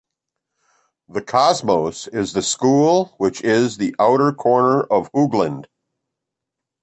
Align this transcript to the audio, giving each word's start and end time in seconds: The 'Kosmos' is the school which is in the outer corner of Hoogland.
The 1.09 1.21
'Kosmos' 1.21 2.07
is 2.11 2.33
the 2.33 2.41
school 2.41 3.13
which 3.19 3.41
is 3.43 3.75
in 3.77 3.85
the 3.85 3.95
outer 3.99 4.31
corner 4.33 4.81
of 4.81 5.11
Hoogland. 5.11 5.67